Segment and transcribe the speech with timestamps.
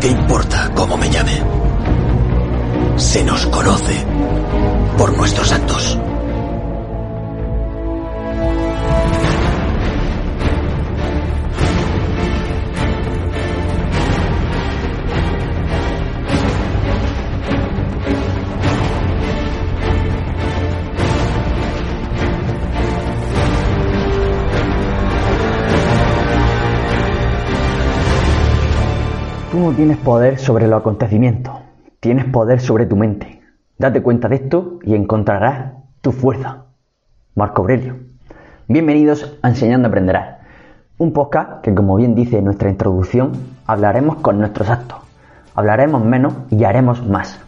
[0.00, 1.42] ¿Qué importa cómo me llame?
[2.96, 4.06] Se nos conoce
[4.96, 5.69] por nuestros actos.
[29.50, 31.54] Tú no tienes poder sobre los acontecimientos,
[31.98, 33.40] tienes poder sobre tu mente.
[33.78, 36.66] Date cuenta de esto y encontrarás tu fuerza.
[37.34, 37.96] Marco Aurelio.
[38.68, 40.36] Bienvenidos a Enseñando Aprenderás,
[40.98, 43.32] un podcast que como bien dice nuestra introducción,
[43.66, 44.98] hablaremos con nuestros actos.
[45.56, 47.40] Hablaremos menos y haremos más.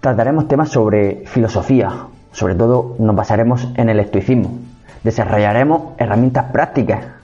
[0.00, 4.58] Trataremos temas sobre filosofía, sobre todo nos basaremos en el estoicismo.
[5.04, 7.21] Desarrollaremos herramientas prácticas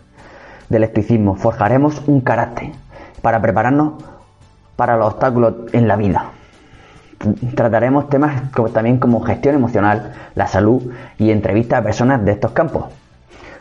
[0.69, 2.73] del estoicismo, forjaremos un carácter
[3.23, 3.95] para prepararnos
[4.77, 6.31] para los obstáculos en la vida.
[7.57, 12.53] Trataremos temas como, también como gestión emocional, la salud y entrevistas a personas de estos
[12.53, 12.85] campos.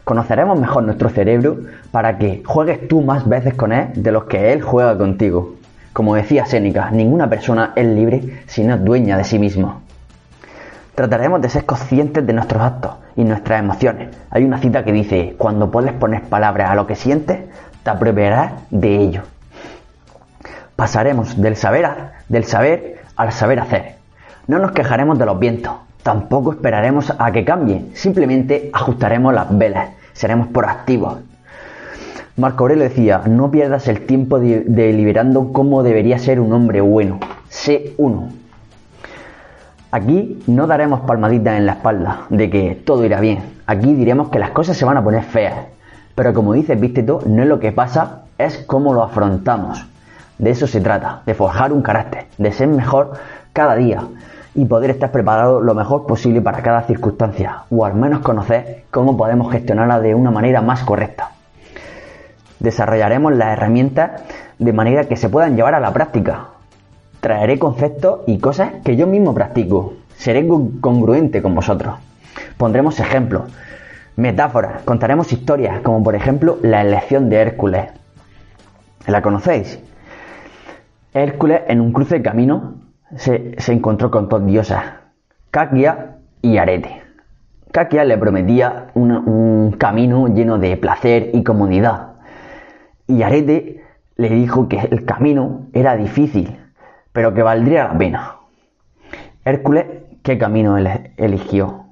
[0.04, 1.58] Conoceremos mejor nuestro cerebro
[1.92, 5.56] para que juegues tú más veces con él de los que él juega contigo.
[5.92, 9.82] Como decía Séneca, ninguna persona es libre si no es dueña de sí mismo.
[10.94, 14.16] Trataremos de ser conscientes de nuestros actos y nuestras emociones.
[14.30, 17.40] Hay una cita que dice, cuando puedes poner palabras a lo que sientes,
[17.84, 19.24] te apropiarás de ello.
[20.76, 21.90] Pasaremos del saber,
[22.30, 23.96] del saber al saber hacer.
[24.46, 29.90] No nos quejaremos de los vientos, tampoco esperaremos a que cambien, simplemente ajustaremos las velas,
[30.14, 31.18] seremos proactivos.
[32.38, 37.20] Marco Aurelio decía, no pierdas el tiempo deliberando cómo debería ser un hombre bueno,
[37.50, 38.30] sé uno.
[39.90, 43.40] Aquí no daremos palmaditas en la espalda de que todo irá bien.
[43.66, 45.56] Aquí diremos que las cosas se van a poner feas.
[46.14, 49.86] Pero como dice Vícteto, no es lo que pasa, es cómo lo afrontamos.
[50.38, 53.14] De eso se trata, de forjar un carácter, de ser mejor
[53.54, 54.02] cada día
[54.54, 59.16] y poder estar preparado lo mejor posible para cada circunstancia, o al menos conocer cómo
[59.16, 61.32] podemos gestionarla de una manera más correcta.
[62.60, 64.24] Desarrollaremos las herramientas
[64.60, 66.48] de manera que se puedan llevar a la práctica,
[67.28, 69.96] Traeré conceptos y cosas que yo mismo practico.
[70.16, 71.96] Seré congruente con vosotros.
[72.56, 73.52] Pondremos ejemplos,
[74.16, 77.88] metáforas, contaremos historias, como por ejemplo la elección de Hércules.
[79.08, 79.78] ¿La conocéis?
[81.14, 82.76] Hércules en un cruce de camino
[83.18, 84.86] se, encontró con dos diosas,
[85.52, 87.02] Caquia y Arete.
[87.74, 92.14] Caquia le prometía un camino lleno de placer y comodidad.
[93.06, 93.84] Y Arete
[94.16, 96.56] le dijo que el camino era difícil,
[97.18, 98.36] pero que valdría la pena.
[99.44, 99.86] Hércules,
[100.22, 101.86] ¿qué camino eligió?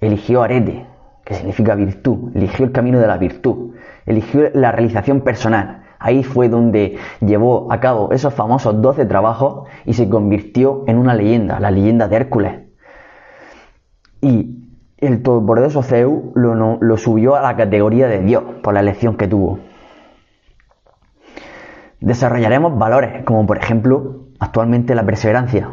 [0.00, 0.86] Eligió arete,
[1.24, 3.74] que significa virtud, eligió el camino de la virtud,
[4.06, 5.82] eligió la realización personal.
[5.98, 11.16] Ahí fue donde llevó a cabo esos famosos 12 trabajos y se convirtió en una
[11.16, 12.52] leyenda, la leyenda de Hércules.
[14.20, 19.16] Y el todopoderoso Zeus lo, lo subió a la categoría de Dios por la elección
[19.16, 19.58] que tuvo.
[21.98, 25.70] Desarrollaremos valores como por ejemplo actualmente la perseverancia.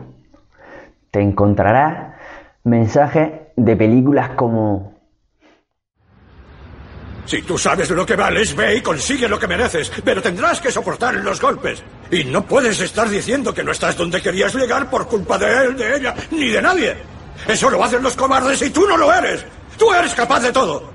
[1.10, 2.16] Te encontrarás
[2.64, 4.96] mensajes de películas como...
[7.26, 10.72] Si tú sabes lo que vales, ve y consigue lo que mereces, pero tendrás que
[10.72, 11.84] soportar los golpes.
[12.10, 15.76] Y no puedes estar diciendo que no estás donde querías llegar por culpa de él,
[15.76, 16.96] de ella, ni de nadie.
[17.46, 19.46] Eso lo hacen los cobardes y tú no lo eres.
[19.78, 20.90] Tú eres capaz de todo.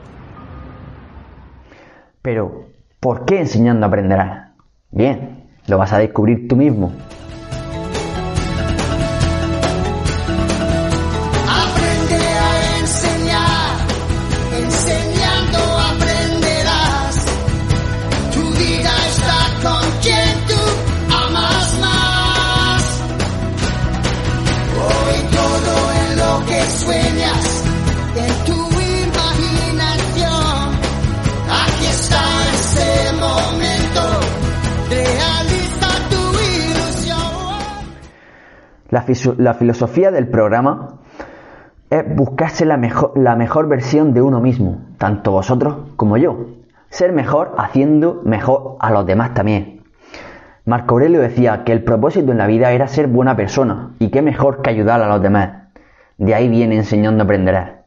[2.23, 2.69] Pero,
[2.99, 4.53] ¿por qué enseñando aprenderás?
[4.91, 6.93] Bien, lo vas a descubrir tú mismo.
[38.93, 40.99] La, filosofía del programa
[41.89, 46.49] es buscarse la mejor, la mejor versión de uno mismo, tanto vosotros como yo.
[46.91, 49.81] ser mejor haciendo mejor a los demás también.
[50.67, 54.21] Marco Aurelio decía que el propósito en la vida era ser buena persona y qué
[54.21, 55.71] mejor que ayudar a los demás.
[56.19, 57.85] De ahí viene enseñando aprender.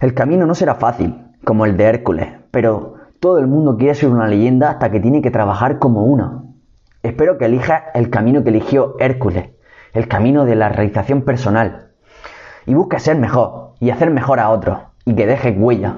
[0.00, 4.08] El camino no será fácil, como el de Hércules, pero todo el mundo quiere ser
[4.08, 6.41] una leyenda hasta que tiene que trabajar como una.
[7.02, 9.50] Espero que elijas el camino que eligió Hércules,
[9.92, 11.88] el camino de la realización personal,
[12.64, 15.96] y busque ser mejor y hacer mejor a otros, y que deje huella,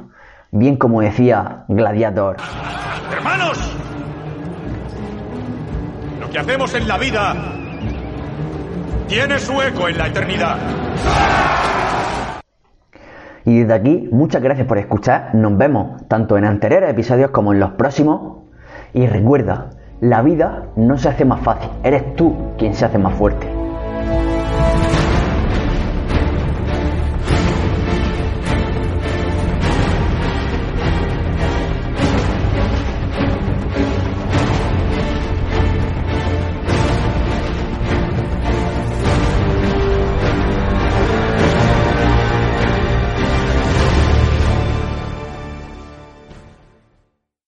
[0.51, 2.37] bien como decía Gladiator.
[3.12, 3.77] Hermanos,
[6.21, 7.35] lo que hacemos en la vida
[9.06, 10.56] tiene su eco en la eternidad.
[13.45, 15.35] Y desde aquí, muchas gracias por escuchar.
[15.35, 18.39] Nos vemos tanto en anteriores episodios como en los próximos.
[18.95, 19.69] Y recuerda,
[20.00, 23.54] la vida no se hace más fácil, eres tú quien se hace más fuerte.